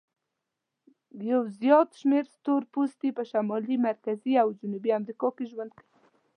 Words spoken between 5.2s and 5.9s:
کې ژوند کوي.